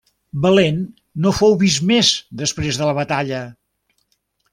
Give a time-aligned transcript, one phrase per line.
[0.43, 0.77] Valent
[1.25, 2.09] no fou vist més
[2.41, 3.43] després de la batalla.